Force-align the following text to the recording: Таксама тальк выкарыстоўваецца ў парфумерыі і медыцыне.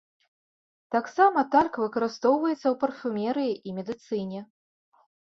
Таксама 0.95 1.39
тальк 1.55 1.73
выкарыстоўваецца 1.83 2.57
ў 2.57 2.71
парфумерыі 2.83 3.53
і 3.69 3.75
медыцыне. 3.81 4.41